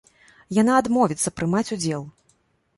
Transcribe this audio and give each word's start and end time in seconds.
Яна 0.61 0.77
адмовіцца 0.83 1.35
прымаць 1.37 1.65
удзел. 1.79 2.05